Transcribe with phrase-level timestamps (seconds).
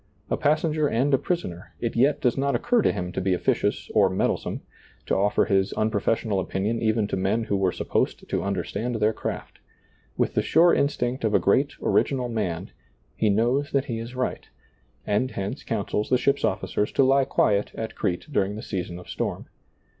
[0.31, 3.87] A passenger and a prisoner, it yet does not occur to him to be officious
[3.93, 4.61] or meddlesome,
[5.05, 9.59] to ofler his unprofessional opinion even to men who were supposed to understand their craSi.
[10.17, 12.71] With the sure instinct of a great, original man,
[13.15, 14.47] he ^oiizccb, Google PAUL ABOARD 103 knows that he is right,
[15.05, 19.07] and hence counsels the ship's officers to lie quiet at Crete during the season of
[19.07, 19.45] storm.